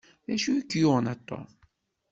D 0.25 0.27
acu 0.33 0.51
i 0.53 0.61
k-yuɣen 0.63 1.11
a 1.13 1.15
Tom? 1.27 1.47